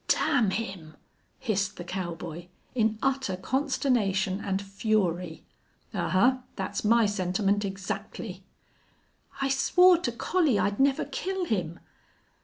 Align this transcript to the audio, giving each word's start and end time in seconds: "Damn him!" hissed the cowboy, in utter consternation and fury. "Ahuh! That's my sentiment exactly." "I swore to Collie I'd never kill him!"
"Damn 0.07 0.49
him!" 0.49 0.97
hissed 1.37 1.77
the 1.77 1.83
cowboy, 1.83 2.47
in 2.73 2.97
utter 3.03 3.37
consternation 3.37 4.39
and 4.41 4.59
fury. 4.59 5.43
"Ahuh! 5.93 6.41
That's 6.55 6.83
my 6.83 7.05
sentiment 7.05 7.63
exactly." 7.63 8.43
"I 9.43 9.49
swore 9.49 9.99
to 9.99 10.11
Collie 10.11 10.57
I'd 10.57 10.79
never 10.79 11.05
kill 11.05 11.45
him!" 11.45 11.79